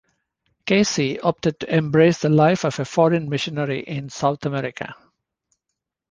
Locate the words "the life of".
2.21-2.79